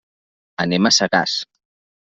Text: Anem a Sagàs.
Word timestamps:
Anem 0.65 0.89
a 0.89 0.93
Sagàs. 0.99 1.37